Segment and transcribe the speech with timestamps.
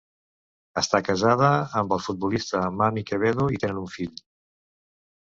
[0.81, 1.49] Està casada
[1.81, 4.15] amb el futbolista Mami Quevedo i tenen un fill.